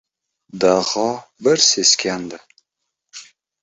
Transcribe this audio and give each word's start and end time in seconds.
Daho 0.63 1.05
bir 1.49 1.63
seskandi. 1.69 2.43